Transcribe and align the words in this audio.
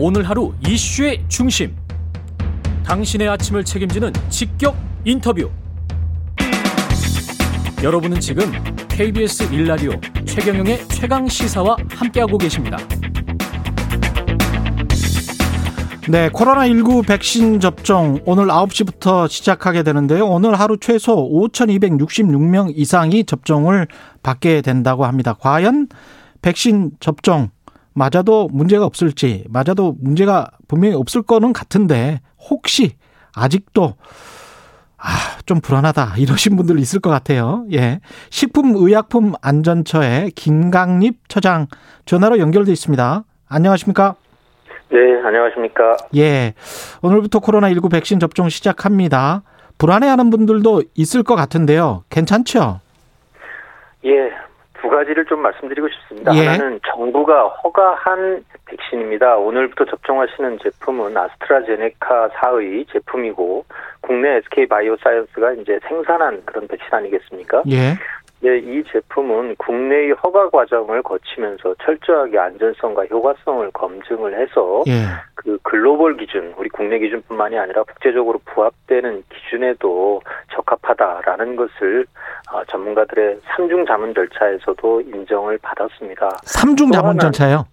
오늘 0.00 0.28
하루 0.28 0.54
이슈의 0.64 1.24
중심. 1.26 1.74
당신의 2.84 3.28
아침을 3.30 3.64
책임지는 3.64 4.12
직격 4.28 4.76
인터뷰. 5.04 5.50
여러분은 7.82 8.20
지금 8.20 8.44
KBS 8.88 9.52
일라디오 9.52 9.90
최경영의 10.24 10.86
최강 10.86 11.26
시사와 11.26 11.76
함께하고 11.90 12.38
계십니다. 12.38 12.78
네, 16.08 16.28
코로나19 16.28 17.04
백신 17.04 17.58
접종 17.58 18.20
오늘 18.24 18.46
9시부터 18.46 19.28
시작하게 19.28 19.82
되는데요. 19.82 20.26
오늘 20.26 20.54
하루 20.60 20.76
최소 20.78 21.28
5,266명 21.28 22.72
이상이 22.76 23.24
접종을 23.24 23.88
받게 24.22 24.62
된다고 24.62 25.06
합니다. 25.06 25.34
과연 25.34 25.88
백신 26.40 26.92
접종 27.00 27.50
맞아도 27.98 28.48
문제가 28.52 28.86
없을지, 28.86 29.44
맞아도 29.48 29.96
문제가 30.00 30.46
분명히 30.68 30.94
없을 30.94 31.22
거는 31.22 31.52
같은데 31.52 32.20
혹시 32.48 32.92
아직도 33.34 33.94
아, 34.96 35.08
좀 35.46 35.60
불안하다. 35.60 36.14
이러신 36.18 36.56
분들 36.56 36.78
있을 36.78 37.00
것 37.00 37.10
같아요. 37.10 37.64
예. 37.72 38.00
식품의약품안전처의 38.30 40.30
김강립 40.32 41.28
처장 41.28 41.66
전화로 42.04 42.38
연결돼 42.38 42.72
있습니다. 42.72 43.24
안녕하십니까? 43.48 44.14
네, 44.90 44.98
안녕하십니까? 45.24 45.96
예. 46.16 46.54
오늘부터 47.02 47.40
코로나19 47.40 47.90
백신 47.90 48.20
접종 48.20 48.48
시작합니다. 48.48 49.42
불안해하는 49.78 50.30
분들도 50.30 50.82
있을 50.94 51.22
것 51.22 51.36
같은데요. 51.36 52.04
괜찮죠? 52.10 52.80
예, 54.04 54.10
두 54.80 54.88
가지를 54.88 55.24
좀 55.26 55.40
말씀드리고 55.40 55.88
싶습니다. 55.88 56.34
예. 56.34 56.46
하나는 56.46 56.80
정부가 56.86 57.48
허가한 57.48 58.44
백신입니다. 58.66 59.36
오늘부터 59.36 59.84
접종하시는 59.86 60.58
제품은 60.62 61.16
아스트라제네카 61.16 62.28
사의 62.34 62.86
제품이고 62.92 63.64
국내 64.00 64.36
SK 64.36 64.66
바이오사이언스가 64.66 65.52
이제 65.54 65.80
생산한 65.88 66.42
그런 66.44 66.68
백신 66.68 66.88
아니겠습니까? 66.92 67.62
예. 67.70 67.94
네, 68.40 68.58
이 68.58 68.84
제품은 68.84 69.56
국내의 69.56 70.12
허가 70.12 70.48
과정을 70.48 71.02
거치면서 71.02 71.74
철저하게 71.82 72.38
안전성과 72.38 73.06
효과성을 73.06 73.68
검증을 73.72 74.40
해서 74.40 74.84
예. 74.86 75.06
그 75.34 75.58
글로벌 75.62 76.16
기준, 76.16 76.54
우리 76.56 76.68
국내 76.68 76.98
기준뿐만이 77.00 77.58
아니라 77.58 77.82
국제적으로 77.82 78.40
부합되는 78.44 79.24
기준에도 79.28 80.20
적합하다라는 80.52 81.56
것을 81.56 82.06
어, 82.52 82.62
전문가들의 82.64 83.40
삼중 83.56 83.86
자문 83.86 84.14
절차에서도 84.14 85.00
인정을 85.00 85.58
받았습니다. 85.58 86.28
삼중 86.44 86.90
또 86.90 86.92
자문 86.92 87.18
절차요? 87.18 87.64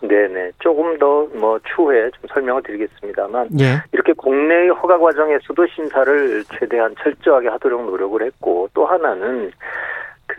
네네. 0.00 0.52
조금 0.60 0.98
더 0.98 1.18
뭐 1.34 1.58
추후에 1.64 2.10
좀 2.10 2.28
설명을 2.32 2.62
드리겠습니다만 2.62 3.48
예. 3.60 3.82
이렇게 3.92 4.12
국내의 4.12 4.70
허가 4.70 4.98
과정에서도 4.98 5.66
심사를 5.74 6.44
최대한 6.58 6.94
철저하게 7.00 7.48
하도록 7.48 7.84
노력을 7.84 8.22
했고 8.22 8.68
또 8.74 8.86
하나는 8.86 9.50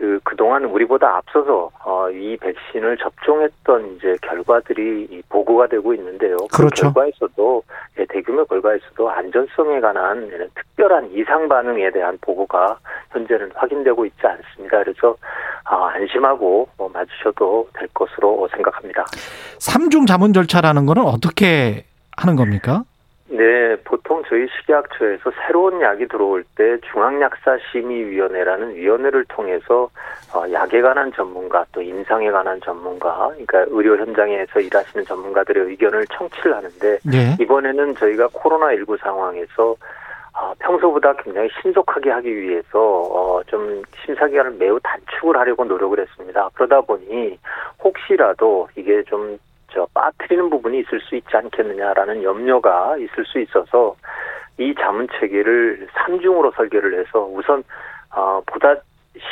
그 0.00 0.18
그동안 0.24 0.64
우리보다 0.64 1.16
앞서서 1.16 1.70
어, 1.84 2.08
이 2.08 2.34
백신을 2.38 2.96
접종했던 2.96 3.96
이제 3.96 4.16
결과들이 4.22 5.08
이 5.10 5.22
보고가 5.28 5.66
되고 5.66 5.92
있는데요. 5.92 6.38
그 6.50 6.56
그렇죠. 6.56 6.84
결과에서도 6.84 7.62
예, 7.98 8.06
대규모 8.06 8.46
결과에서도 8.46 9.10
안전성에 9.10 9.78
관한 9.80 10.30
특별한 10.54 11.10
이상 11.12 11.46
반응에 11.50 11.90
대한 11.90 12.16
보고가 12.22 12.78
현재는 13.10 13.50
확인되고 13.54 14.06
있지 14.06 14.26
않습니다. 14.26 14.82
그래서 14.82 15.14
아, 15.64 15.90
안심하고 15.92 16.66
뭐 16.78 16.88
맞으셔도 16.88 17.68
될 17.74 17.86
것으로 17.92 18.48
생각합니다. 18.52 19.04
삼중 19.58 20.06
자문 20.06 20.32
절차라는 20.32 20.86
거는 20.86 21.02
어떻게 21.02 21.84
하는 22.16 22.36
겁니까? 22.36 22.84
네, 23.32 23.76
보통 23.84 24.24
저희 24.28 24.48
식약처에서 24.48 25.30
새로운 25.46 25.80
약이 25.80 26.08
들어올 26.08 26.44
때 26.56 26.78
중앙약사심의위원회라는 26.92 28.74
위원회를 28.74 29.24
통해서 29.26 29.88
어, 30.34 30.44
약에 30.50 30.80
관한 30.80 31.12
전문가 31.12 31.64
또 31.70 31.80
임상에 31.80 32.28
관한 32.32 32.60
전문가, 32.60 33.28
그러니까 33.28 33.64
의료 33.68 33.96
현장에서 33.96 34.58
일하시는 34.58 35.04
전문가들의 35.04 35.64
의견을 35.64 36.06
청취를 36.08 36.56
하는데 36.56 36.98
예. 37.12 37.36
이번에는 37.40 37.94
저희가 37.94 38.26
코로나19 38.28 38.98
상황에서 39.00 39.76
어, 40.32 40.52
평소보다 40.58 41.12
굉장히 41.14 41.48
신속하게 41.62 42.10
하기 42.10 42.36
위해서 42.36 42.78
어, 42.78 43.42
좀 43.46 43.82
심사 44.04 44.26
기간을 44.26 44.52
매우 44.58 44.80
단축을 44.80 45.36
하려고 45.36 45.64
노력을 45.64 45.98
했습니다. 46.00 46.48
그러다 46.54 46.80
보니 46.80 47.38
혹시라도 47.82 48.68
이게 48.76 49.04
좀 49.04 49.38
저 49.72 49.86
빠뜨리는 49.94 50.50
부분이 50.50 50.80
있을 50.80 51.00
수 51.00 51.16
있지 51.16 51.28
않겠느냐라는 51.36 52.22
염려가 52.22 52.96
있을 52.98 53.24
수 53.24 53.38
있어서 53.40 53.96
이 54.58 54.74
자문 54.78 55.08
체계를 55.18 55.88
3중으로 55.94 56.54
설계를 56.54 56.98
해서 56.98 57.24
우선 57.24 57.62
어, 58.14 58.42
보다 58.46 58.74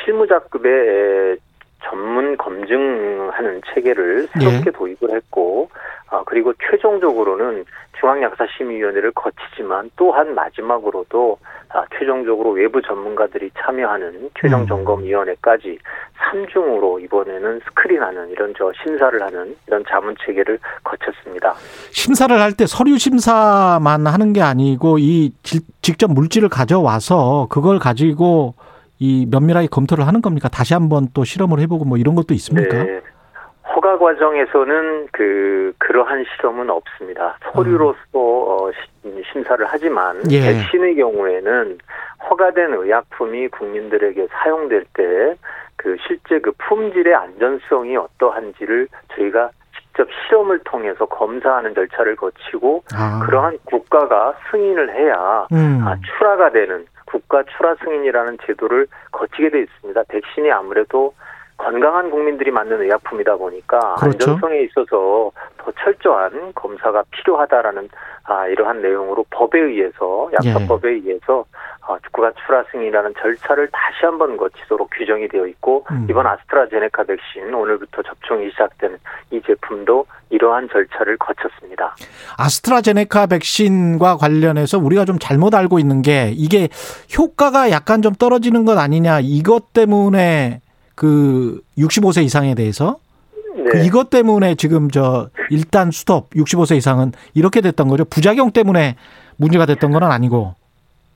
실무자급의 0.04 1.38
전문 1.84 2.36
검증하는 2.36 3.60
체계를 3.72 4.28
새롭게 4.28 4.70
도입을 4.70 5.16
했고 5.16 5.70
어, 6.10 6.22
그리고 6.24 6.52
최종적으로는 6.70 7.64
중앙약사심의위원회를 8.00 9.12
거치지만 9.12 9.90
또한 9.96 10.34
마지막으로도 10.34 11.38
아, 11.70 11.84
최종적으로 11.98 12.50
외부 12.52 12.80
전문가들이 12.80 13.50
참여하는 13.58 14.30
최종 14.40 14.62
음. 14.62 14.66
점검위원회까지 14.66 15.78
3중으로 16.18 17.02
이번에는 17.04 17.60
스크린하는 17.68 18.30
이런 18.30 18.54
저 18.56 18.72
심사를 18.82 19.20
하는 19.20 19.54
이런 19.66 19.84
자문 19.86 20.14
체계를 20.24 20.58
거쳤습니다. 20.84 21.54
심사를 21.90 22.34
할 22.40 22.52
때 22.52 22.64
서류 22.66 22.96
심사만 22.98 24.06
하는 24.06 24.32
게 24.32 24.40
아니고 24.40 24.98
이 24.98 25.32
지- 25.42 25.60
직접 25.82 26.10
물질을 26.10 26.48
가져와서 26.48 27.48
그걸 27.50 27.78
가지고 27.78 28.54
이 28.98 29.26
면밀하게 29.30 29.68
검토를 29.68 30.06
하는 30.06 30.22
겁니까? 30.22 30.48
다시 30.48 30.72
한번 30.74 31.08
또 31.14 31.24
실험을 31.24 31.60
해보고 31.60 31.84
뭐 31.84 31.98
이런 31.98 32.14
것도 32.14 32.32
있습니까? 32.34 32.82
네. 32.82 33.00
허가 33.78 33.96
과정에서는 33.96 35.06
그 35.12 35.72
그러한 35.78 36.24
실험은 36.34 36.68
없습니다. 36.68 37.38
서류로서 37.52 37.96
어, 38.14 38.70
시- 38.72 39.22
심사를 39.32 39.64
하지만 39.68 40.20
예. 40.32 40.40
백신의 40.40 40.96
경우에는 40.96 41.78
허가된 42.28 42.74
의약품이 42.74 43.48
국민들에게 43.48 44.26
사용될 44.32 44.84
때 44.94 45.36
그 45.80 45.96
실제 46.08 46.40
그 46.40 46.50
품질의 46.58 47.14
안전성이 47.14 47.96
어떠한지를 47.96 48.88
저희가 49.14 49.50
직접 49.78 50.08
실험을 50.26 50.58
통해서 50.64 51.06
검사하는 51.06 51.72
절차를 51.72 52.16
거치고 52.16 52.82
아, 52.96 53.20
그러한 53.24 53.58
국가가 53.64 54.34
승인을 54.50 54.92
해야 54.92 55.46
음. 55.52 55.84
아, 55.86 55.94
출하가 56.04 56.50
되는 56.50 56.84
국가 57.06 57.44
출하 57.44 57.76
승인이라는 57.76 58.38
제도를 58.44 58.88
거치게 59.12 59.50
돼 59.50 59.60
있습니다. 59.60 60.02
백신이 60.08 60.50
아무래도 60.50 61.14
건강한 61.58 62.10
국민들이 62.10 62.50
맞는 62.50 62.80
의약품이다 62.82 63.36
보니까 63.36 63.96
그렇죠. 63.96 64.30
안전성에 64.30 64.60
있어서 64.62 65.30
더 65.58 65.72
철저한 65.82 66.52
검사가 66.54 67.02
필요하다라는 67.10 67.88
아, 68.24 68.46
이러한 68.46 68.80
내용으로 68.80 69.24
법에 69.30 69.58
의해서 69.58 70.30
예. 70.32 70.48
약사법에 70.48 70.90
의해서 70.90 71.44
어, 71.88 71.96
국가 72.12 72.30
출하 72.32 72.62
승인이라는 72.70 73.14
절차를 73.18 73.68
다시 73.72 74.04
한번 74.04 74.36
거치도록 74.36 74.90
규정이 74.94 75.26
되어 75.28 75.46
있고 75.46 75.84
음. 75.90 76.06
이번 76.08 76.26
아스트라제네카 76.26 77.04
백신 77.04 77.52
오늘부터 77.52 78.02
접종이 78.02 78.50
시작되는 78.50 78.98
이 79.30 79.40
제품도 79.44 80.06
이러한 80.28 80.68
절차를 80.70 81.16
거쳤습니다. 81.16 81.96
아스트라제네카 82.36 83.26
백신과 83.26 84.18
관련해서 84.18 84.78
우리가 84.78 85.06
좀 85.06 85.18
잘못 85.18 85.54
알고 85.54 85.78
있는 85.78 86.02
게 86.02 86.30
이게 86.34 86.68
효과가 87.18 87.70
약간 87.70 88.02
좀 88.02 88.12
떨어지는 88.12 88.66
것 88.66 88.76
아니냐 88.76 89.20
이것 89.22 89.72
때문에 89.72 90.60
그 90.98 91.60
65세 91.78 92.24
이상에 92.24 92.56
대해서 92.56 92.96
네. 93.54 93.64
그 93.70 93.78
이것 93.78 94.10
때문에 94.10 94.56
지금 94.56 94.90
저 94.90 95.28
일단 95.48 95.92
스톱 95.92 96.30
65세 96.30 96.76
이상은 96.76 97.12
이렇게 97.34 97.60
됐던 97.60 97.86
거죠. 97.86 98.04
부작용 98.04 98.50
때문에 98.50 98.96
문제가 99.36 99.64
됐던 99.64 99.92
건 99.92 100.02
아니고. 100.02 100.54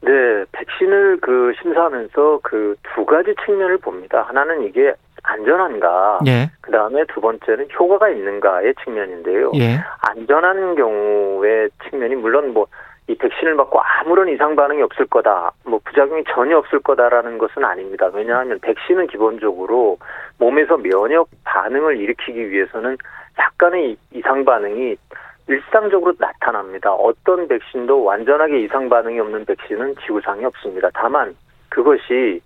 네, 0.02 0.10
백신을 0.52 1.18
그 1.20 1.52
심사하면서 1.60 2.40
그 2.42 2.76
두 2.94 3.04
가지 3.04 3.34
측면을 3.44 3.78
봅니다. 3.78 4.22
하나는 4.22 4.64
이게 4.64 4.92
안전한가, 5.22 6.20
예. 6.26 6.50
그 6.60 6.70
다음에 6.70 7.04
두 7.12 7.20
번째는 7.20 7.68
효과가 7.78 8.08
있는가의 8.10 8.74
측면인데요. 8.84 9.52
예. 9.56 9.78
안전한 10.00 10.74
경우의 10.74 11.70
측면이 11.88 12.16
물론 12.16 12.52
뭐 12.52 12.66
이 13.08 13.14
백신을 13.16 13.54
맞고 13.54 13.80
아무런 13.80 14.28
이상 14.28 14.54
반응이 14.54 14.80
없을 14.82 15.06
거다, 15.06 15.52
뭐 15.64 15.80
부작용이 15.84 16.24
전혀 16.32 16.56
없을 16.56 16.78
거다라는 16.80 17.38
것은 17.38 17.64
아닙니다. 17.64 18.08
왜냐하면 18.12 18.58
백신은 18.60 19.08
기본적으로 19.08 19.98
몸에서 20.38 20.76
면역 20.76 21.28
반응을 21.44 21.98
일으키기 21.98 22.50
위해서는 22.50 22.96
약간의 23.38 23.96
이상 24.12 24.44
반응이 24.44 24.96
일상적으로 25.48 26.14
나타납니다. 26.18 26.92
어떤 26.92 27.48
백신도 27.48 28.04
완전하게 28.04 28.60
이상 28.60 28.88
반응이 28.88 29.18
없는 29.18 29.44
백신은 29.46 29.96
지구상에 30.06 30.44
없습니다. 30.44 30.88
다만 30.94 31.34
그것이 31.68 32.40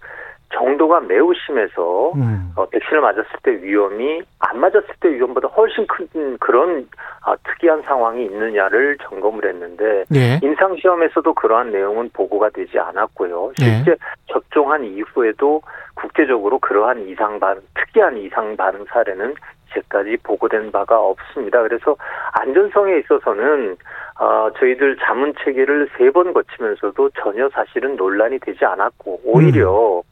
정도가 0.55 1.01
매우 1.01 1.33
심해서 1.35 2.13
음. 2.15 2.53
어, 2.57 2.67
백신을 2.67 3.01
맞았을 3.01 3.31
때 3.43 3.51
위험이 3.63 4.23
안 4.39 4.61
맞았을 4.61 4.89
때 5.01 5.11
위험보다 5.13 5.49
훨씬 5.49 5.87
큰 5.87 6.39
그런 6.39 6.89
아, 7.23 7.35
특이한 7.45 7.83
상황이 7.83 8.25
있느냐를 8.25 8.97
점검을 9.03 9.45
했는데 9.49 10.05
예. 10.15 10.39
임상 10.43 10.77
시험에서도 10.77 11.35
그러한 11.35 11.73
내용은 11.73 12.09
보고가 12.13 12.51
되지 12.51 12.79
않았고요. 12.79 13.53
예. 13.61 13.65
실제 13.65 13.97
접종한 14.31 14.85
이후에도 14.85 15.61
국제적으로 15.95 16.59
그러한 16.61 17.09
이상 17.09 17.41
반응, 17.41 17.61
특이한 17.75 18.17
이상 18.19 18.57
반응 18.57 18.85
사례는 18.89 19.35
이제까지 19.71 20.17
보고된 20.23 20.71
바가 20.71 21.01
없습니다. 21.01 21.61
그래서 21.63 21.97
안전성에 22.33 22.99
있어서는 22.99 23.77
어, 24.19 24.49
저희들 24.59 24.97
자문 25.05 25.35
체계를 25.45 25.89
세 25.99 26.11
번 26.11 26.33
거치면서도 26.33 27.11
전혀 27.21 27.49
사실은 27.51 27.97
논란이 27.97 28.39
되지 28.39 28.65
않았고 28.65 29.21
오히려 29.25 30.03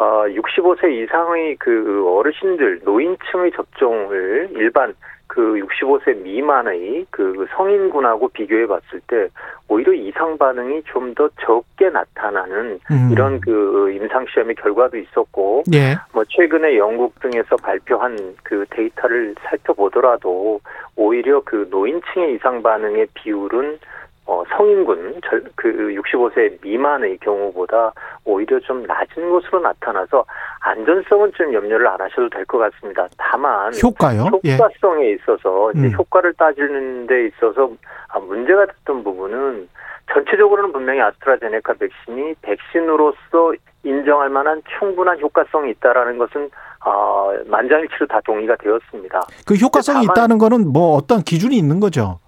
어, 0.00 0.24
65세 0.28 0.90
이상의 0.90 1.56
그 1.56 2.08
어르신들 2.08 2.80
노인층의 2.84 3.52
접종을 3.52 4.48
일반 4.52 4.94
그 5.26 5.60
65세 5.60 6.22
미만의 6.22 7.06
그 7.10 7.46
성인군하고 7.54 8.28
비교해 8.28 8.66
봤을 8.66 9.00
때 9.06 9.28
오히려 9.68 9.92
이상 9.92 10.38
반응이 10.38 10.82
좀 10.84 11.14
더 11.14 11.28
적게 11.40 11.90
나타나는 11.90 12.80
음. 12.90 13.08
이런 13.12 13.40
그 13.40 13.92
임상 13.92 14.24
시험의 14.32 14.54
결과도 14.54 14.96
있었고 14.96 15.64
예. 15.74 15.96
뭐 16.14 16.24
최근에 16.24 16.78
영국 16.78 17.14
등에서 17.20 17.56
발표한 17.56 18.16
그 18.42 18.64
데이터를 18.70 19.34
살펴보더라도 19.42 20.60
오히려 20.96 21.42
그 21.44 21.68
노인층의 21.70 22.36
이상 22.36 22.62
반응의 22.62 23.08
비율은 23.14 23.78
어 24.26 24.44
성인군 24.56 25.20
절- 25.28 25.42
그 25.56 25.68
65세 25.68 26.58
미만의 26.62 27.18
경우보다 27.18 27.92
오히려 28.24 28.60
좀 28.60 28.84
낮은 28.84 29.30
것으로 29.30 29.60
나타나서 29.60 30.24
안전성은 30.60 31.32
좀 31.34 31.52
염려를 31.52 31.88
안 31.88 32.00
하셔도 32.00 32.28
될 32.28 32.44
것 32.44 32.58
같습니다. 32.58 33.08
다만 33.16 33.72
효과요? 33.82 34.26
예. 34.44 34.54
효과성에 34.56 35.10
있어서 35.12 35.72
이제 35.72 35.86
음. 35.86 35.92
효과를 35.92 36.34
따지는 36.34 37.06
데 37.06 37.26
있어서 37.26 37.70
아, 38.08 38.18
문제가 38.20 38.66
됐던 38.66 39.02
부분은 39.02 39.68
전체적으로는 40.12 40.72
분명히 40.72 41.00
아스트라제네카 41.00 41.74
백신이 41.74 42.34
백신으로서 42.42 43.54
인정할 43.84 44.28
만한 44.28 44.60
충분한 44.78 45.18
효과성이 45.20 45.70
있다라는 45.72 46.18
것은 46.18 46.50
아, 46.80 47.32
만장일치로 47.46 48.06
다 48.06 48.20
동의가 48.24 48.56
되었습니다. 48.56 49.20
그 49.46 49.54
효과성이 49.54 50.04
있다는 50.04 50.38
거는 50.38 50.68
뭐 50.72 50.96
어떤 50.96 51.22
기준이 51.22 51.56
있는 51.56 51.80
거죠. 51.80 52.18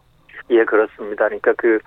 예, 0.52 0.64
그렇습니다. 0.64 1.26
그러니까 1.26 1.52
그 1.56 1.78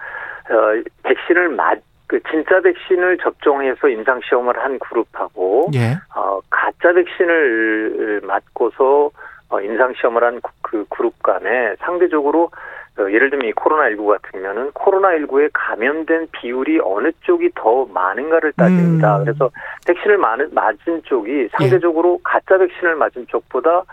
어, 0.49 0.83
백신을 1.03 1.49
맞, 1.49 1.79
그 2.07 2.19
진짜 2.29 2.59
백신을 2.61 3.17
접종해서 3.17 3.89
임상 3.89 4.21
시험을 4.23 4.57
한 4.57 4.77
그룹하고 4.79 5.71
예. 5.73 5.97
어, 6.15 6.39
가짜 6.49 6.93
백신을 6.93 8.21
맞고서 8.23 9.09
어, 9.49 9.61
임상 9.61 9.93
시험을 9.95 10.23
한 10.23 10.41
그 10.75 10.85
그룹 10.89 11.21
간에 11.23 11.75
상대적으로 11.79 12.49
어, 12.97 13.11
예를 13.11 13.29
들면 13.29 13.47
이 13.47 13.51
코로나 13.53 13.89
19 13.89 14.05
같으면은 14.07 14.71
코로나 14.73 15.09
19에 15.09 15.49
감염된 15.53 16.29
비율이 16.31 16.79
어느 16.83 17.11
쪽이 17.21 17.51
더 17.55 17.85
많은가를 17.85 18.53
따집니다. 18.53 19.17
음. 19.17 19.25
그래서 19.25 19.49
백신을 19.85 20.17
맞은, 20.17 20.49
맞은 20.53 21.03
쪽이 21.03 21.49
상대적으로 21.57 22.19
가짜 22.23 22.57
백신을 22.57 22.95
맞은 22.95 23.27
쪽보다 23.27 23.83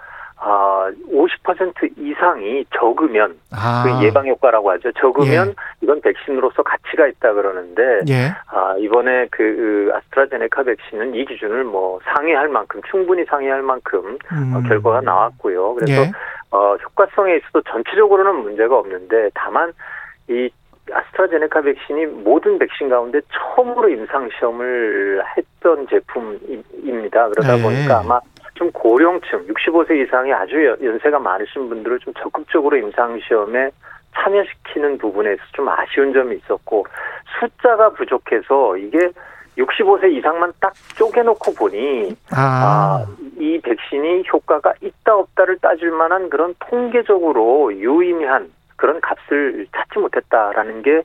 아, 0.45 0.91
50% 1.09 1.97
이상이 1.97 2.65
적으면 2.77 3.39
아. 3.53 3.85
그 3.85 4.05
예방 4.05 4.27
효과라고 4.27 4.73
하죠. 4.73 4.91
적으면 4.99 5.49
예. 5.51 5.55
이건 5.81 6.01
백신으로서 6.01 6.65
가치가 6.65 7.07
있다 7.07 7.33
그러는데 7.33 8.01
예. 8.09 8.35
아, 8.49 8.75
이번에 8.77 9.29
그, 9.31 9.39
그 9.39 9.93
아스트라제네카 9.95 10.65
백신은 10.65 11.15
이 11.15 11.25
기준을 11.27 11.63
뭐 11.63 12.01
상회할 12.05 12.49
만큼 12.49 12.81
충분히 12.91 13.25
상회할 13.25 13.63
만큼 13.63 14.19
어, 14.33 14.35
음. 14.35 14.63
결과가 14.67 15.03
나왔고요. 15.03 15.75
그래서 15.75 16.03
예. 16.03 16.11
어, 16.51 16.75
효과성에 16.75 17.37
있어서 17.37 17.63
전체적으로는 17.71 18.43
문제가 18.43 18.77
없는데 18.77 19.31
다만 19.35 19.73
이 20.29 20.51
아스트라제네카 20.91 21.61
백신이 21.61 22.07
모든 22.07 22.59
백신 22.59 22.89
가운데 22.89 23.21
처음으로 23.31 23.89
임상 23.91 24.29
시험을 24.37 25.23
했던 25.37 25.87
제품입니다. 25.87 27.29
그러다 27.29 27.57
네. 27.57 27.63
보니까 27.63 28.01
아마 28.01 28.21
좀 28.63 28.71
고령층, 28.71 29.45
65세 29.49 30.07
이상의 30.07 30.33
아주 30.33 30.65
연- 30.65 30.79
연세가 30.81 31.19
많으신 31.19 31.69
분들을 31.69 31.99
좀 31.99 32.15
적극적으로 32.15 32.77
임상 32.77 33.19
시험에 33.27 33.71
참여시키는 34.15 34.99
부분에서 34.99 35.43
좀 35.53 35.69
아쉬운 35.69 36.13
점이 36.13 36.37
있었고 36.37 36.87
숫자가 37.41 37.91
부족해서 37.91 38.77
이게 38.77 39.11
65세 39.59 40.13
이상만 40.13 40.53
딱 40.61 40.73
쪼개놓고 40.97 41.55
보니 41.55 42.15
아. 42.31 43.05
아, 43.05 43.07
이 43.37 43.61
백신이 43.61 44.23
효과가 44.33 44.75
있다 44.81 45.17
없다를 45.17 45.59
따질 45.59 45.91
만한 45.91 46.31
그런 46.31 46.55
통계적으로 46.61 47.75
유의미한 47.75 48.49
그런 48.77 49.01
값을 49.01 49.67
찾지 49.77 49.99
못했다라는 49.99 50.83
게 50.83 51.03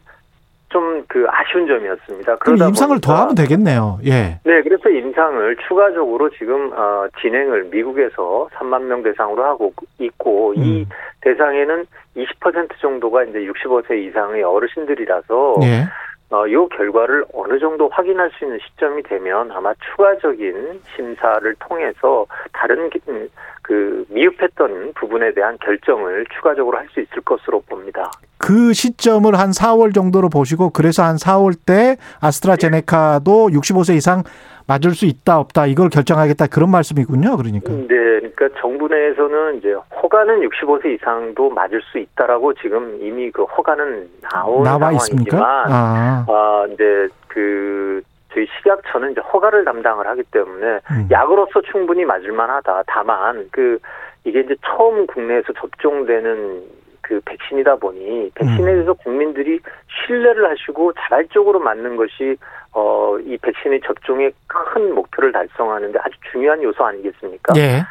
좀 0.69 1.05
그 1.07 1.25
아쉬운 1.29 1.65
점이었습니다. 1.67 2.35
그럼 2.37 2.57
임상을 2.57 2.97
보니까- 2.97 3.01
더 3.01 3.13
하면 3.15 3.35
되겠네요. 3.35 3.99
예. 4.05 4.39
네, 4.43 4.61
그래서 4.61 4.89
임상을 4.89 5.55
추가적으로 5.67 6.29
지금 6.31 6.71
어, 6.73 7.07
진행을 7.21 7.65
미국에서 7.71 8.49
3만 8.53 8.81
명 8.83 9.01
대상으로 9.03 9.43
하고 9.45 9.73
있고 9.99 10.53
이 10.55 10.81
음. 10.81 10.89
대상에는 11.21 11.85
20% 12.17 12.69
정도가 12.81 13.23
이제 13.23 13.39
65세 13.39 13.97
이상의 14.07 14.43
어르신들이라서 14.43 15.55
예. 15.63 15.85
어, 16.29 16.43
요 16.51 16.67
결과를 16.67 17.23
어느 17.33 17.57
정도 17.59 17.87
확인할 17.87 18.29
수 18.37 18.43
있는 18.43 18.59
시점이 18.67 19.03
되면 19.03 19.49
아마 19.53 19.73
추가적인 19.75 20.81
심사를 20.95 21.55
통해서 21.59 22.25
다른 22.51 22.89
기- 22.89 22.99
음, 23.07 23.29
그 23.61 24.05
미흡했던 24.09 24.93
부분에 24.95 25.33
대한 25.33 25.57
결정을 25.61 26.25
추가적으로 26.35 26.77
할 26.77 26.87
수 26.89 26.99
있을 26.99 27.21
것으로 27.21 27.61
봅니다. 27.61 28.11
그 28.37 28.73
시점을 28.73 29.33
한 29.37 29.49
4월 29.49 29.93
정도로 29.93 30.29
보시고 30.29 30.69
그래서 30.71 31.03
한 31.03 31.15
4월 31.15 31.53
때 31.65 31.97
아스트라제네카도 32.21 33.49
65세 33.49 33.95
이상 33.95 34.23
맞을 34.67 34.91
수 34.91 35.05
있다 35.05 35.39
없다 35.39 35.65
이걸 35.65 35.89
결정하겠다 35.89 36.47
그런 36.47 36.69
말씀이군요. 36.71 37.37
그러니까. 37.37 37.71
네, 37.71 37.87
그러니까 37.87 38.49
정부 38.59 38.87
내에서는 38.87 39.57
이제 39.57 39.73
허가는 40.01 40.41
65세 40.41 40.95
이상도 40.95 41.49
맞을 41.49 41.81
수 41.83 41.97
있다라고 41.97 42.53
지금 42.55 42.97
이미 43.01 43.31
그 43.31 43.43
허가는 43.43 44.09
나온 44.21 44.63
나와 44.63 44.91
있습니까? 44.93 45.37
상황이지만 45.37 45.71
아. 45.71 46.25
아, 46.27 46.65
이제 46.73 47.07
그 47.29 48.01
저희 48.33 48.45
식약처는 48.57 49.13
이제 49.13 49.21
허가를 49.21 49.63
담당을 49.65 50.05
하기 50.05 50.23
때문에 50.31 50.79
음. 50.91 51.07
약으로서 51.09 51.61
충분히 51.71 52.03
맞을 52.03 52.33
만하다. 52.33 52.83
다만 52.87 53.47
그 53.51 53.79
이게 54.25 54.41
이제 54.41 54.55
처음 54.65 55.07
국내에서 55.07 55.53
접종되는 55.53 56.61
그 57.07 57.21
백신이다 57.23 57.77
보니 57.77 58.31
백신에 58.35 58.61
음. 58.61 58.73
대해서 58.75 58.93
국민들이 58.93 59.59
신뢰를 60.05 60.49
하시고 60.49 60.91
자발적으로 60.93 61.59
맞는 61.59 61.95
것이 61.95 62.35
어 62.73 63.07
이 63.25 63.37
백신의 63.41 63.81
접종의 63.85 64.31
큰 64.47 64.93
목표를 64.93 65.31
달성하는데 65.31 65.97
아주 65.99 66.15
중요한 66.31 66.61
요소 66.61 66.83
아니겠습니까? 66.83 67.53
예. 67.57 67.81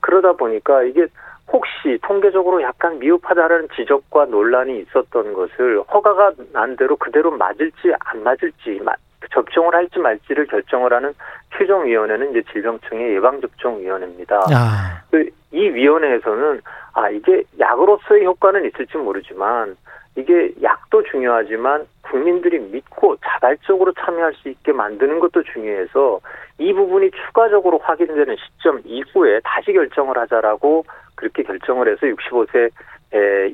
그러다 0.00 0.32
보니까 0.32 0.82
이게 0.84 1.06
혹시 1.52 1.98
통계적으로 2.02 2.62
약간 2.62 2.98
미흡하다라는 2.98 3.68
지적과 3.76 4.26
논란이 4.26 4.78
있었던 4.80 5.32
것을 5.34 5.82
허가가 5.92 6.32
난 6.52 6.76
대로 6.76 6.96
그대로 6.96 7.30
맞을지 7.32 7.92
안 8.00 8.22
맞을지 8.22 8.80
마- 8.82 8.94
접종을 9.32 9.74
할지 9.74 9.98
말지를 9.98 10.46
결정을 10.46 10.92
하는 10.92 11.12
최종위원회는 11.58 12.30
이제 12.30 12.42
질병청의 12.52 13.14
예방접종위원회입니다. 13.16 14.36
아. 14.52 15.02
그 15.10 15.28
이 15.52 15.68
위원회에서는 15.68 16.60
아 16.94 17.10
이게 17.10 17.42
약으로서의 17.58 18.24
효과는 18.24 18.66
있을지 18.66 18.96
모르지만 18.96 19.76
이게 20.16 20.52
약도 20.62 21.02
중요하지만 21.04 21.86
국민들이 22.02 22.58
믿고 22.58 23.16
자발적으로 23.24 23.92
참여할 23.92 24.34
수 24.34 24.48
있게 24.48 24.72
만드는 24.72 25.20
것도 25.20 25.42
중요해서 25.44 26.20
이 26.58 26.72
부분이 26.72 27.10
추가적으로 27.12 27.78
확인되는 27.78 28.36
시점 28.36 28.80
이후에 28.84 29.40
다시 29.44 29.72
결정을 29.72 30.18
하자라고 30.18 30.84
그렇게 31.14 31.42
결정을 31.42 31.88
해서 31.88 32.06
65세 32.06 32.70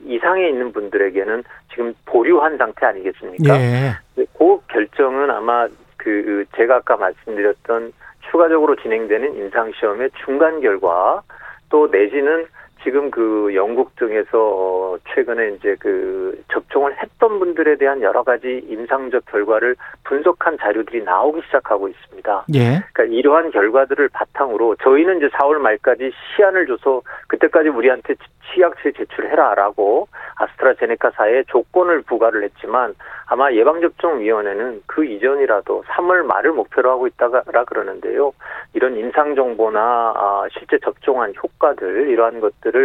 이상에 0.05 0.49
있는 0.49 0.73
분들에게는 0.73 1.45
지금 1.71 1.95
보류한 2.07 2.57
상태 2.57 2.87
아니겠습니까? 2.87 3.55
예. 3.61 3.93
그 4.17 4.59
결정은 4.69 5.31
아마 5.31 5.69
그 5.97 6.45
제가 6.57 6.77
아까 6.77 6.97
말씀드렸던 6.97 7.93
추가적으로 8.31 8.77
진행되는 8.77 9.37
임상 9.37 9.73
시험의 9.73 10.11
중간 10.25 10.61
결과 10.61 11.23
또 11.69 11.89
내지는 11.89 12.47
지금 12.87 13.11
그 13.11 13.51
영국 13.57 13.97
등에서 13.97 14.97
최근에 15.13 15.57
이제 15.57 15.75
그 15.81 16.41
접종을 16.53 16.97
했던 17.03 17.41
분들에 17.41 17.75
대한 17.79 18.01
여러 18.01 18.23
가지 18.23 18.65
임상적 18.69 19.27
결과를 19.27 19.75
분석한 20.05 20.57
자료들이 20.59 21.03
나오기 21.03 21.43
시작하고 21.47 21.89
있습니다. 21.89 22.45
예. 22.55 22.85
그러니까 22.93 23.05
이러한 23.05 23.51
결과들을 23.51 24.09
바탕으로 24.11 24.77
저희는 24.77 25.17
이제 25.17 25.29
4월 25.31 25.59
말까지 25.59 26.13
시한을 26.37 26.69
줘서 26.69 27.03
그때까지 27.27 27.71
우리한테 27.71 28.15
치약체 28.53 28.93
제출해라라고 28.93 30.07
아스트라제네카사에 30.37 31.45
조건을 31.49 32.03
부과를 32.03 32.45
했지만 32.45 32.95
아마 33.27 33.51
예방접종위원회는 33.53 34.83
그 34.87 35.05
이전이라도 35.05 35.83
3월 35.89 36.23
말을 36.23 36.53
목표로 36.53 36.91
하고 36.91 37.07
있다라 37.09 37.65
그러는데요. 37.67 38.33
이런 38.75 38.97
임상 38.97 39.35
정보나 39.35 39.81
아, 39.81 40.45
실제 40.53 40.79
접종한 40.79 41.35
효과들 41.43 42.09
이러한 42.09 42.41
것들을 42.41 42.76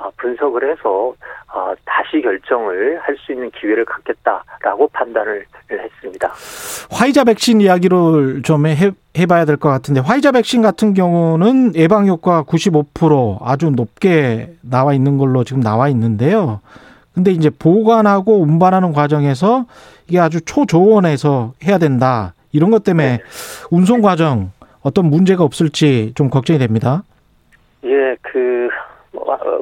아, 0.00 0.10
분석을 0.16 0.70
해서 0.70 1.12
아, 1.48 1.74
다시 1.84 2.20
결정을 2.22 3.00
할 3.00 3.16
수 3.26 3.32
있는 3.32 3.50
기회를 3.50 3.84
갖겠다라고 3.84 4.88
판단을 4.92 5.44
했습니다. 5.70 6.32
화이자 6.90 7.24
백신 7.24 7.60
이야기를 7.60 8.42
좀 8.42 8.66
해, 8.66 8.92
해봐야 9.16 9.44
될 9.44 9.56
것 9.56 9.68
같은데 9.68 10.00
화이자 10.00 10.30
백신 10.32 10.62
같은 10.62 10.94
경우는 10.94 11.74
예방 11.74 12.06
효과 12.06 12.42
95% 12.44 13.38
아주 13.42 13.70
높게 13.70 14.52
나와 14.62 14.94
있는 14.94 15.18
걸로 15.18 15.42
지금 15.42 15.60
나와 15.62 15.88
있는데요. 15.88 16.60
근데 17.14 17.32
이제 17.32 17.50
보관하고 17.50 18.40
운반하는 18.40 18.92
과정에서 18.92 19.66
이게 20.06 20.20
아주 20.20 20.40
초조원에서 20.44 21.54
해야 21.64 21.78
된다. 21.78 22.34
이런 22.52 22.70
것 22.70 22.84
때문에 22.84 23.16
네. 23.18 23.22
운송 23.70 24.00
과정 24.00 24.52
어떤 24.82 25.06
문제가 25.06 25.42
없을지 25.42 26.12
좀 26.14 26.30
걱정이 26.30 26.58
됩니다. 26.60 27.02
예, 27.84 28.16
그 28.22 28.68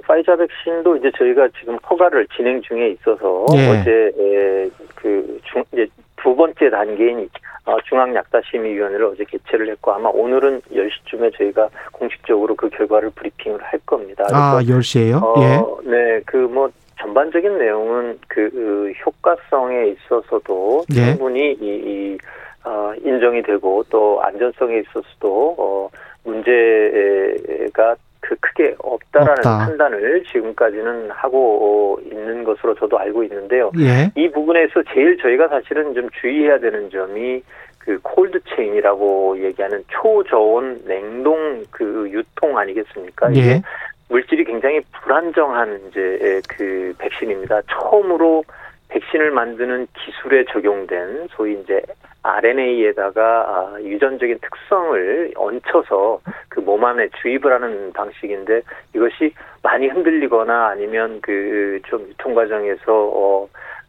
파이자 0.04 0.36
백신도 0.36 0.96
이제 0.96 1.10
저희가 1.16 1.48
지금 1.58 1.76
허가를 1.78 2.26
진행 2.36 2.60
중에 2.62 2.88
있어서 2.90 3.46
예. 3.54 3.68
어제 3.68 4.70
그중 4.94 5.64
이제 5.72 5.86
두 6.16 6.34
번째 6.34 6.70
단계인 6.70 7.28
어, 7.64 7.76
중앙약사심의위원회를 7.88 9.06
어제 9.06 9.24
개최를 9.24 9.68
했고 9.70 9.92
아마 9.92 10.08
오늘은 10.08 10.60
10시쯤에 10.72 11.36
저희가 11.36 11.68
공식적으로 11.92 12.54
그 12.54 12.68
결과를 12.70 13.10
브리핑을 13.10 13.60
할 13.62 13.80
겁니다. 13.84 14.24
아, 14.32 14.60
10시에요? 14.62 15.22
어, 15.22 15.34
예. 15.42 15.90
네, 15.90 16.20
그 16.24 16.36
뭐 16.46 16.70
전반적인 17.00 17.58
내용은 17.58 18.18
그, 18.28 18.50
그 18.50 18.92
효과성에 19.04 19.88
있어서도 19.88 20.84
예. 20.94 21.12
충분히 21.12 21.52
이, 21.52 21.64
이 21.64 22.18
어, 22.64 22.92
인정이 23.04 23.42
되고 23.42 23.84
또 23.90 24.20
안전성에 24.22 24.78
있어서도 24.78 25.56
어, 25.58 25.90
문제가 26.24 27.94
그 28.28 28.34
크게 28.40 28.74
없다라는 28.78 29.38
없다. 29.38 29.58
판단을 29.58 30.24
지금까지는 30.24 31.10
하고 31.10 32.00
있는 32.04 32.42
것으로 32.44 32.74
저도 32.74 32.98
알고 32.98 33.22
있는데요. 33.24 33.70
예. 33.78 34.10
이 34.16 34.28
부분에서 34.30 34.82
제일 34.92 35.16
저희가 35.18 35.48
사실은 35.48 35.94
좀 35.94 36.08
주의해야 36.20 36.58
되는 36.58 36.90
점이 36.90 37.42
그 37.78 37.98
콜드 38.02 38.40
체인이라고 38.48 39.44
얘기하는 39.44 39.84
초저온 39.88 40.82
냉동 40.86 41.62
그 41.70 42.08
유통 42.10 42.58
아니겠습니까? 42.58 43.32
예. 43.34 43.38
이게 43.38 43.62
물질이 44.08 44.44
굉장히 44.44 44.80
불안정한 44.92 45.80
이제 45.88 46.40
그 46.48 46.92
백신입니다. 46.98 47.62
처음으로 47.70 48.44
백신을 48.88 49.30
만드는 49.32 49.88
기술에 49.94 50.44
적용된 50.52 51.28
소위 51.30 51.58
이제 51.60 51.82
RNA에다가 52.22 53.22
아, 53.22 53.76
유전적인 53.82 54.38
특성을 54.40 55.32
얹혀서 55.36 56.20
그 56.48 56.60
몸 56.60 56.84
안에 56.84 57.08
주입을 57.22 57.52
하는 57.52 57.92
방식인데 57.92 58.62
이것이 58.94 59.32
많이 59.62 59.86
흔들리거나 59.88 60.68
아니면 60.68 61.20
그 61.20 61.80
좀 61.86 62.00
유통 62.08 62.34
과정에서 62.34 62.82
어 62.88 63.48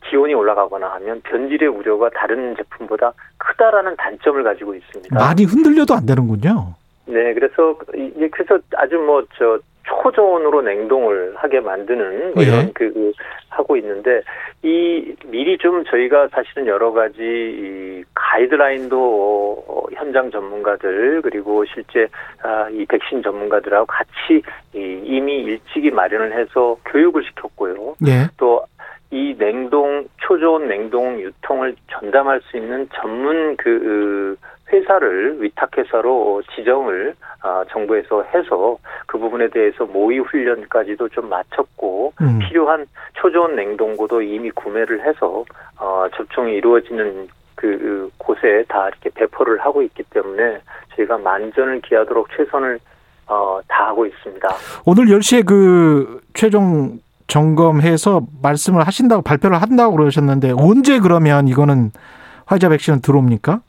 기온이 0.09 0.33
올라가거나 0.35 0.87
하면 0.95 1.21
변질의 1.21 1.67
우려가 1.69 2.09
다른 2.11 2.55
제품보다 2.55 3.13
크다라는 3.37 3.95
단점을 3.97 4.43
가지고 4.43 4.75
있습니다. 4.75 5.15
많이 5.15 5.43
흔들려도 5.45 5.93
안 5.95 6.05
되는군요. 6.05 6.75
네, 7.07 7.33
그래서 7.33 7.75
이제 7.95 8.29
그래서 8.31 8.59
아주 8.75 8.97
뭐 8.97 9.23
저 9.37 9.57
초저온으로 9.88 10.62
냉동을 10.62 11.34
하게 11.36 11.60
만드는 11.60 12.34
뭐 12.34 12.44
이런 12.44 12.67
예. 12.67 12.72
그, 12.74 12.94
그 12.94 13.12
하고 13.50 13.77
있는데 13.77 14.22
이 14.62 15.15
미리 15.25 15.58
좀 15.58 15.84
저희가 15.86 16.27
사실은 16.29 16.67
여러 16.67 16.91
가지 16.91 17.22
이 17.22 18.03
가이드라인도 18.13 19.65
어, 19.67 19.84
현장 19.94 20.29
전문가들 20.29 21.22
그리고 21.22 21.65
실제 21.65 22.08
아, 22.44 22.67
이 22.70 22.86
백신 22.86 23.24
전문가들하고 23.24 23.86
같이 23.86 24.41
이, 24.74 25.01
이미 25.06 25.38
일찍이 25.44 25.91
마련을 25.91 26.38
해서 26.38 26.77
교육을 26.86 27.24
시켰고요. 27.24 27.96
예. 28.08 28.27
또이 28.38 29.38
냉동 29.38 30.06
초저온 30.17 30.67
냉동 30.67 31.20
유통을 31.20 31.75
전담할 31.89 32.41
수 32.41 32.58
있는 32.58 32.88
전문 32.94 33.56
그 33.58 34.38
회사를 34.71 35.41
위탁회사로 35.41 36.43
지정을 36.55 37.15
아, 37.41 37.63
정부에서 37.71 38.24
해서 38.24 38.77
그 39.05 39.17
부분에 39.17 39.50
대해서 39.50 39.86
모의 39.86 40.19
훈련까지도 40.19 41.09
좀 41.09 41.29
마쳤고 41.29 42.13
음. 42.21 42.39
필요한 42.39 42.86
초저온 43.13 43.55
냉동고도 43.55 44.21
이미 44.21 44.51
구매를 44.51 45.05
해서 45.05 45.45
어, 45.79 46.05
접종이 46.15 46.53
이루어지는 46.53 47.27
그 47.55 48.09
곳에 48.17 48.63
다 48.67 48.88
이렇게 48.88 49.09
배포를 49.09 49.59
하고 49.59 49.81
있기 49.81 50.03
때문에 50.12 50.59
저희가 50.95 51.17
만전을 51.17 51.81
기하도록 51.81 52.27
최선을 52.36 52.79
어, 53.27 53.59
다하고 53.67 54.05
있습니다. 54.05 54.47
오늘 54.86 55.05
10시에 55.05 55.45
그 55.45 56.21
최종 56.33 57.00
점검해서 57.27 58.21
말씀을 58.41 58.88
하신다고 58.88 59.21
발표를 59.21 59.62
한다고 59.62 59.97
그러셨는데 59.97 60.53
언제 60.57 61.00
그러면 61.00 61.47
이거는 61.47 61.91
화이자 62.45 62.69
백신은 62.69 63.01
들어옵니까? 63.01 63.62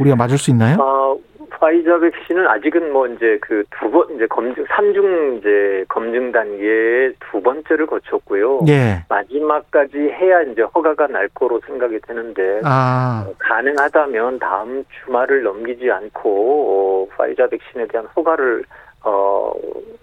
우리가 0.00 0.16
맞을 0.16 0.38
수 0.38 0.50
있나요? 0.50 0.76
어, 0.80 1.16
파이자 1.50 1.98
백신은 1.98 2.46
아직은 2.48 2.92
뭐 2.92 3.06
이제 3.06 3.38
그 3.40 3.62
두 3.70 3.90
번 3.90 4.14
이제 4.14 4.26
검증 4.26 4.64
삼중 4.68 5.36
이제 5.38 5.84
검증 5.88 6.32
단계의 6.32 7.14
두 7.30 7.40
번째를 7.40 7.86
거쳤고요. 7.86 8.60
예. 8.68 9.04
마지막까지 9.08 9.96
해야 9.98 10.42
이제 10.42 10.62
허가가 10.62 11.06
날 11.06 11.28
거로 11.28 11.60
생각이 11.66 12.00
되는데 12.06 12.60
아. 12.64 13.24
어, 13.28 13.32
가능하다면 13.38 14.38
다음 14.40 14.84
주말을 15.04 15.42
넘기지 15.44 15.90
않고 15.90 17.08
어, 17.10 17.14
파이자 17.16 17.46
백신에 17.46 17.86
대한 17.86 18.06
허가를 18.16 18.64
어 19.06 19.52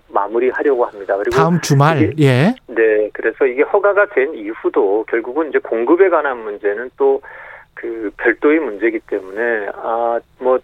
마무리하려고 0.10 0.86
합니다. 0.86 1.17
그리고 1.17 1.31
다음 1.36 1.60
주말 1.62 2.01
이게, 2.01 2.24
예. 2.27 2.55
네, 2.67 3.10
그래서 3.13 3.45
이게 3.45 3.63
허가가 3.63 4.05
된 4.07 4.33
이후도 4.36 5.05
결국은 5.10 5.50
이제 5.50 5.57
공급에 5.60 6.10
관한 6.10 6.38
문제는 6.43 6.91
또 6.98 7.21
그 7.81 8.11
별도의 8.17 8.59
문제이기 8.59 9.00
때문에 9.07 9.69
아뭐 9.73 10.59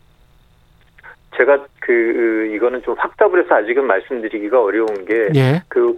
제가 1.35 1.65
그 1.79 2.51
이거는 2.53 2.83
좀 2.83 2.93
확답을 2.95 3.43
해서 3.43 3.55
아직은 3.55 3.85
말씀드리기가 3.85 4.61
어려운 4.61 4.87
게그 5.05 5.31
예. 5.35 5.61
그, 5.67 5.95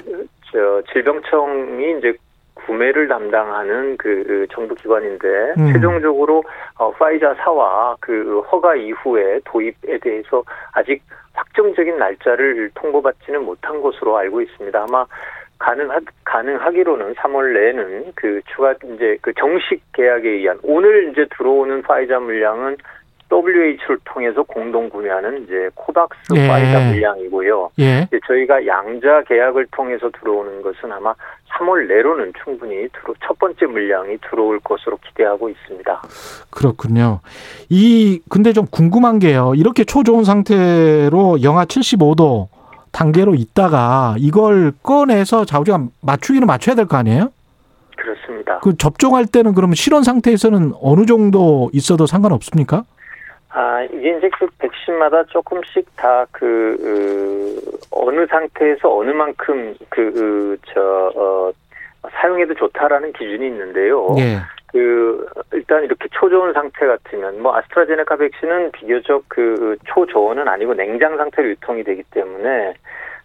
저 0.51 0.81
질병청이 0.93 1.97
이제 1.97 2.13
구매를 2.53 3.09
담당하는 3.09 3.97
그 3.97 4.47
정부 4.51 4.75
기관인데 4.75 5.27
음. 5.57 5.73
최종적으로 5.73 6.43
어 6.77 6.91
파이자 6.91 7.33
사와 7.35 7.97
그 7.99 8.39
허가 8.51 8.75
이후에 8.75 9.41
도입에 9.43 9.97
대해서 9.99 10.43
아직 10.71 11.01
확정적인 11.33 11.97
날짜를 11.97 12.71
통보받지는 12.75 13.43
못한 13.43 13.81
것으로 13.81 14.17
알고 14.17 14.41
있습니다. 14.41 14.85
아마 14.87 15.05
가능하, 15.59 15.99
가능하기로는 16.23 17.15
3월 17.15 17.53
내에는 17.53 18.13
그 18.15 18.41
추가 18.53 18.73
이제 18.95 19.17
그 19.21 19.33
정식 19.33 19.81
계약에 19.93 20.27
의한 20.29 20.57
오늘 20.63 21.11
이제 21.11 21.25
들어오는 21.37 21.81
파이자 21.83 22.19
물량은 22.19 22.77
WH를 23.31 23.99
통해서 24.05 24.41
공동 24.41 24.89
구매하는 24.89 25.43
이제 25.43 25.69
코박스 25.75 26.19
예. 26.35 26.47
파이자 26.47 26.79
물량이고요. 26.89 27.71
예. 27.79 28.07
이제 28.07 28.19
저희가 28.25 28.65
양자 28.65 29.23
계약을 29.27 29.67
통해서 29.71 30.09
들어오는 30.09 30.63
것은 30.63 30.91
아마 30.91 31.13
3월 31.51 31.87
내로는 31.87 32.33
충분히 32.43 32.87
들어, 32.89 33.13
첫 33.25 33.37
번째 33.37 33.65
물량이 33.67 34.17
들어올 34.29 34.59
것으로 34.61 34.97
기대하고 35.05 35.49
있습니다. 35.49 36.01
그렇군요. 36.49 37.19
이 37.69 38.21
근데 38.29 38.53
좀 38.53 38.65
궁금한 38.65 39.19
게요. 39.19 39.53
이렇게 39.55 39.83
초좋은 39.83 40.23
상태로 40.23 41.43
영하 41.43 41.65
75도 41.65 42.47
단계로 42.91 43.35
있다가 43.35 44.15
이걸 44.17 44.71
꺼내서 44.83 45.45
자우지가 45.45 45.79
맞추기는 46.01 46.45
맞춰야 46.47 46.75
될 46.75 46.85
거 46.85 46.97
아니에요? 46.97 47.31
그렇습니다. 47.95 48.59
그 48.59 48.77
접종할 48.77 49.25
때는 49.25 49.53
그러면 49.53 49.75
실온 49.75 50.03
상태에서는 50.03 50.73
어느 50.81 51.05
정도 51.05 51.69
있어도 51.73 52.05
상관없습니까? 52.05 52.83
아, 53.49 53.81
이게 53.83 54.17
이제 54.17 54.29
그 54.37 54.47
백신마다 54.59 55.23
조금씩 55.25 55.95
다 55.95 56.25
그, 56.31 56.77
그, 56.79 57.71
어느 57.91 58.25
상태에서 58.27 58.95
어느 58.95 59.09
만큼 59.11 59.75
그, 59.89 60.11
그 60.13 60.57
저, 60.71 60.79
어, 61.15 61.51
사용해도 62.11 62.55
좋다라는 62.55 63.13
기준이 63.13 63.45
있는데요. 63.47 64.15
예. 64.19 64.39
그 64.71 65.27
일단 65.51 65.83
이렇게 65.83 66.07
초저온 66.11 66.53
상태 66.53 66.85
같으면 66.85 67.41
뭐 67.41 67.57
아스트라제네카 67.57 68.17
백신은 68.17 68.71
비교적 68.71 69.23
그 69.27 69.77
초저온은 69.85 70.47
아니고 70.47 70.75
냉장 70.75 71.17
상태로 71.17 71.49
유통이 71.49 71.83
되기 71.83 72.03
때문에 72.11 72.75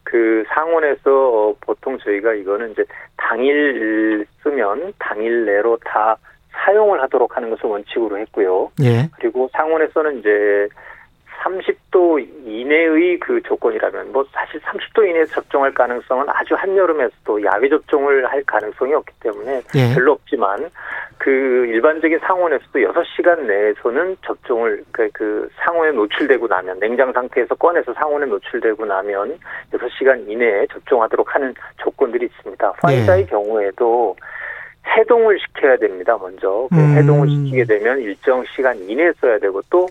그 0.04 0.45
상온에서 0.49 1.54
보통 1.61 1.99
저희가 1.99 2.35
이거는 2.35 2.73
이제 2.73 2.85
당일 3.16 4.26
쓰면 4.43 4.95
당일 4.99 5.45
내로 5.45 5.76
다 5.85 6.16
사용을 6.52 7.02
하도록 7.02 7.37
하는 7.37 7.50
것을 7.50 7.66
원칙으로 7.66 8.19
했고요. 8.19 8.71
예. 8.83 9.09
그리고 9.19 9.50
상원에서는 9.52 10.21
이제 10.21 10.69
30도 11.44 12.26
이내의 12.46 13.18
그 13.20 13.40
조건이라면 13.42 14.12
뭐 14.12 14.24
사실 14.32 14.60
30도 14.60 15.08
이내에서 15.08 15.34
접종할 15.34 15.72
가능성은 15.72 16.26
아주 16.28 16.54
한여름에서도 16.54 17.44
야외 17.44 17.68
접종을 17.68 18.26
할 18.26 18.42
가능성이 18.44 18.94
없기 18.94 19.12
때문에 19.20 19.62
예. 19.74 19.94
별로 19.94 20.12
없지만 20.12 20.70
그 21.18 21.30
일반적인 21.30 22.18
상온에서도 22.20 22.78
6시간 22.78 23.46
내에서는 23.46 24.16
접종을 24.24 24.84
그, 24.90 25.08
그 25.12 25.48
상온에 25.56 25.92
노출되고 25.92 26.46
나면 26.46 26.80
냉장 26.80 27.12
상태에서 27.12 27.54
꺼내서 27.54 27.92
상온에 27.94 28.26
노출되고 28.26 28.84
나면 28.84 29.38
6시간 29.72 30.28
이내에 30.28 30.66
접종하도록 30.72 31.34
하는 31.34 31.54
조건들이 31.76 32.26
있습니다. 32.26 32.72
화이자의 32.82 33.22
예. 33.22 33.26
경우에도 33.26 34.16
해동을 34.86 35.38
시켜야 35.38 35.76
됩니다. 35.76 36.16
먼저 36.20 36.68
그 36.70 36.76
음. 36.76 36.96
해동을 36.96 37.28
시키게 37.28 37.64
되면 37.64 37.98
일정 38.00 38.44
시간 38.54 38.76
이내에 38.78 39.12
써야 39.20 39.38
되고 39.38 39.62
또 39.70 39.86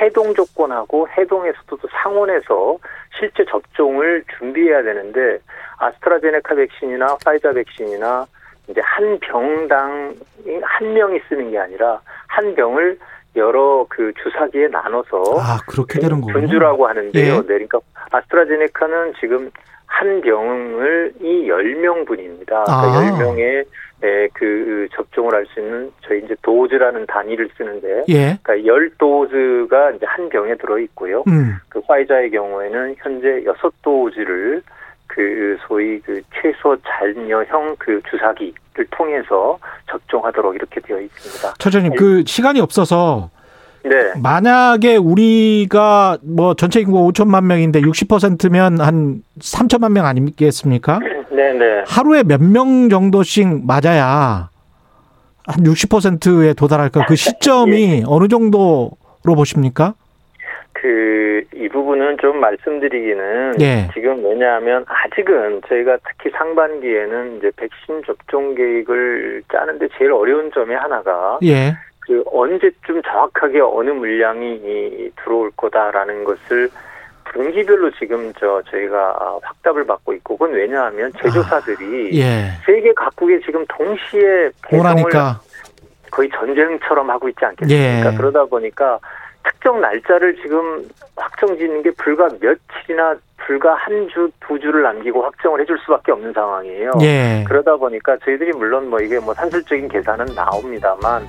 해동 0.00 0.34
조건하고 0.34 1.08
해동에서도 1.16 1.76
또 1.76 1.88
상온에서 1.90 2.78
실제 3.18 3.44
접종을 3.44 4.24
준비해야 4.38 4.82
되는데 4.82 5.38
아스트라제네카 5.78 6.54
백신이나 6.54 7.16
파이자 7.24 7.52
백신이나 7.52 8.26
이제 8.68 8.80
한 8.84 9.18
병당 9.20 10.14
한 10.62 10.92
명이 10.92 11.20
쓰는 11.28 11.50
게 11.50 11.58
아니라 11.58 12.00
한 12.26 12.54
병을 12.54 12.98
여러 13.36 13.86
그 13.88 14.12
주사기에 14.22 14.68
나눠서 14.68 15.22
아, 15.38 15.58
그렇게 15.66 16.00
되는 16.00 16.20
거군요. 16.20 16.40
분주라고 16.40 16.86
하는데요. 16.88 17.34
예. 17.34 17.36
네, 17.36 17.42
그러니까 17.46 17.78
아스트라제네카는 18.10 19.14
지금 19.20 19.50
한 19.88 20.20
병을 20.20 21.14
이 21.20 21.48
10명분입니다. 21.48 22.52
아. 22.68 22.80
그러니까 22.82 23.18
10명의 23.24 23.64
네, 24.00 24.28
그 24.32 24.86
접종을 24.94 25.34
할 25.34 25.44
수 25.52 25.58
있는 25.60 25.90
저희 26.02 26.22
이제 26.24 26.36
도즈라는 26.42 27.06
단위를 27.06 27.48
쓰는데 27.56 28.04
예. 28.08 28.38
그러니까 28.42 28.54
10도즈가 28.72 29.96
이제 29.96 30.06
한 30.06 30.28
병에 30.28 30.54
들어 30.56 30.78
있고요. 30.78 31.24
음. 31.26 31.56
그 31.68 31.80
화이자의 31.86 32.30
경우에는 32.30 32.94
현재 32.98 33.42
6도즈를 33.44 34.62
그 35.08 35.56
소위 35.66 35.98
그 36.00 36.20
최소 36.40 36.76
잔여형 36.82 37.74
그 37.78 38.00
주사기를 38.08 38.86
통해서 38.90 39.58
접종하도록 39.90 40.54
이렇게 40.54 40.80
되어 40.80 41.00
있습니다. 41.00 41.54
처장님, 41.58 41.94
그 41.96 42.22
시간이 42.24 42.60
없어서 42.60 43.30
네. 43.84 44.12
만약에 44.22 44.96
우리가 44.96 46.18
뭐 46.22 46.54
전체 46.54 46.80
인구 46.80 47.10
5천만 47.10 47.44
명인데 47.44 47.80
60%면 47.80 48.80
한 48.80 49.22
3천만 49.40 49.92
명 49.92 50.06
아니겠습니까? 50.06 50.98
네, 51.30 51.52
네. 51.52 51.84
하루에 51.86 52.22
몇 52.22 52.40
명 52.40 52.88
정도씩 52.88 53.66
맞아야 53.66 54.50
한 55.46 55.64
60%에 55.64 56.54
도달할까? 56.54 57.06
그 57.06 57.16
시점이 57.16 58.04
어느 58.06 58.28
정도로 58.28 59.34
보십니까? 59.36 59.94
그 60.72 61.18
이 61.54 61.68
부분은 61.68 62.18
좀 62.20 62.40
말씀드리기는 62.40 63.60
예. 63.60 63.88
지금 63.92 64.24
왜냐하면 64.24 64.84
아직은 64.86 65.62
저희가 65.68 65.98
특히 66.06 66.30
상반기에는 66.36 67.38
이제 67.38 67.50
백신 67.56 68.02
접종 68.06 68.54
계획을 68.54 69.42
짜는데 69.52 69.88
제일 69.98 70.12
어려운 70.12 70.50
점이 70.52 70.74
하나가 70.74 71.38
예. 71.42 71.74
그 72.08 72.24
언제쯤 72.32 73.02
정확하게 73.02 73.60
어느 73.60 73.90
물량이 73.90 74.54
이- 74.64 75.10
들어올 75.22 75.50
거다라는 75.54 76.24
것을 76.24 76.70
분기별로 77.24 77.90
지금 77.98 78.32
저 78.40 78.62
저희가 78.70 79.38
확답을 79.42 79.84
받고 79.84 80.14
있고 80.14 80.38
그건 80.38 80.54
왜냐하면 80.56 81.12
제조사들이 81.22 82.18
예. 82.18 82.52
세계 82.64 82.94
각국에 82.94 83.38
지금 83.44 83.62
동시에 83.68 84.50
배송을. 84.62 84.86
거의 86.10 86.30
전쟁처럼 86.30 87.10
하고 87.10 87.28
있지 87.28 87.44
않겠습니까? 87.44 88.12
예. 88.12 88.16
그러다 88.16 88.46
보니까 88.46 88.98
특정 89.44 89.78
날짜를 89.82 90.36
지금 90.36 90.88
확정 91.14 91.54
짓는 91.58 91.82
게 91.82 91.90
불과 91.98 92.26
며칠이나 92.40 93.14
불과 93.48 93.74
한 93.76 94.06
주, 94.12 94.30
두 94.46 94.60
주를 94.60 94.82
남기고 94.82 95.22
확정을 95.22 95.62
해줄 95.62 95.78
수밖에 95.78 96.12
없는 96.12 96.34
상황이에요. 96.34 96.90
예. 97.00 97.44
그러다 97.48 97.76
보니까 97.76 98.14
저희들이 98.22 98.52
물론 98.52 98.90
뭐 98.90 99.00
이게 99.00 99.18
뭐 99.18 99.32
산술적인 99.32 99.88
계산은 99.88 100.34
나옵니다만 100.34 101.26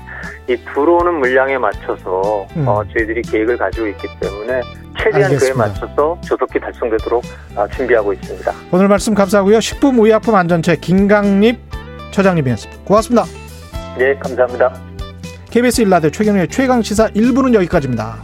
이 0.50 0.58
들어오는 0.58 1.14
물량에 1.14 1.58
맞춰서 1.58 2.46
음. 2.58 2.68
어, 2.68 2.84
저희들이 2.94 3.22
계획을 3.22 3.56
가지고 3.56 3.88
있기 3.88 4.08
때문에 4.20 4.62
최대한 4.98 5.32
알겠습니다. 5.32 5.40
그에 5.40 5.54
맞춰서 5.54 6.20
조속히 6.20 6.60
달성되도록 6.60 7.24
아, 7.56 7.66
준비하고 7.68 8.12
있습니다. 8.12 8.52
오늘 8.74 8.90
말씀 8.90 9.14
감사하고요. 9.14 9.62
식품 9.62 9.98
의약품 10.00 10.36
안전처 10.36 10.76
김강립 10.76 11.58
처장님이었습니다. 12.12 12.84
고맙습니다. 12.84 13.24
네, 13.98 14.14
감사합니다. 14.16 14.74
KBS 15.52 15.84
일라드 15.84 16.12
최경영의 16.12 16.50
최강 16.50 16.82
시사 16.82 17.08
1부는 17.08 17.54
여기까지입니다. 17.54 18.18